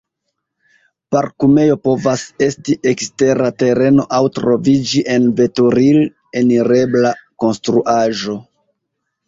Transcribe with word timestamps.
Parkumejo 1.15 1.75
povas 1.87 2.23
esti 2.45 2.77
ekstera 2.93 3.51
tereno 3.65 4.07
aŭ 4.21 4.23
troviĝi 4.39 5.05
en 5.19 5.29
veturil-enirebla 5.43 7.15
konstruaĵo. 7.47 8.39